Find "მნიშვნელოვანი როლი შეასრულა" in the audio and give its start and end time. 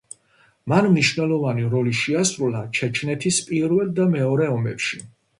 0.93-2.61